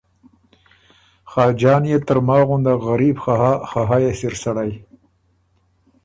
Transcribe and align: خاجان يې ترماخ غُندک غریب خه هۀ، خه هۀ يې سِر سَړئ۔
خاجان 1.31 1.83
يې 1.91 1.97
ترماخ 2.07 2.41
غُندک 2.49 2.79
غریب 2.89 3.15
خه 3.23 3.33
هۀ، 3.41 3.51
خه 3.69 3.81
هۀ 3.89 3.97
يې 4.03 4.11
سِر 4.19 4.33
سَړئ۔ 4.41 4.71